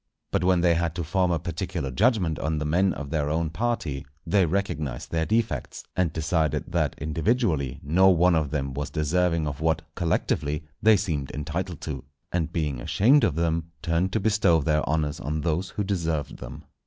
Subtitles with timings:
[0.31, 3.51] But when they had to form a particular judgment on the men of their own
[3.51, 9.45] party, they recognized their defects, and decided that individually no one of them was deserving
[9.47, 14.59] of what, collectively, they seemed entitled to; and being ashamed of them, turned to bestow
[14.59, 16.63] their honours on those who deserved them.